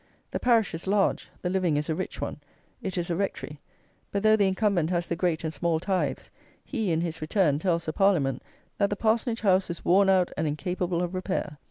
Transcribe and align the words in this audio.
The 0.31 0.39
parish 0.39 0.73
is 0.73 0.87
large, 0.87 1.29
the 1.43 1.49
living 1.51 1.77
is 1.77 1.87
a 1.87 1.93
rich 1.93 2.19
one, 2.19 2.39
it 2.81 2.97
is 2.97 3.11
a 3.11 3.15
Rectory; 3.15 3.59
but 4.11 4.23
though 4.23 4.35
the 4.35 4.47
incumbent 4.47 4.89
has 4.89 5.05
the 5.05 5.15
great 5.15 5.43
and 5.43 5.53
small 5.53 5.79
tithes, 5.79 6.31
he, 6.65 6.91
in 6.91 7.01
his 7.01 7.21
return, 7.21 7.59
tells 7.59 7.85
the 7.85 7.93
Parliament 7.93 8.41
that 8.79 8.89
the 8.89 8.95
parsonage 8.95 9.41
house 9.41 9.69
is 9.69 9.85
"worn 9.85 10.09
out 10.09 10.31
and 10.35 10.47
incapable 10.47 11.03
of 11.03 11.13
repair!" 11.13 11.59